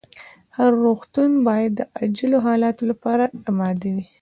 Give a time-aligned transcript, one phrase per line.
[0.57, 4.05] هر روغتون باید د عاجلو حالتونو لپاره اماده وي.